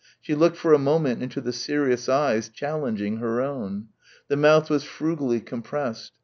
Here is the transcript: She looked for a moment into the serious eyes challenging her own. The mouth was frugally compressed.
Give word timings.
She 0.19 0.33
looked 0.33 0.57
for 0.57 0.73
a 0.73 0.79
moment 0.79 1.21
into 1.21 1.41
the 1.41 1.53
serious 1.53 2.09
eyes 2.09 2.49
challenging 2.49 3.17
her 3.17 3.39
own. 3.39 3.89
The 4.29 4.35
mouth 4.35 4.67
was 4.67 4.83
frugally 4.83 5.39
compressed. 5.41 6.13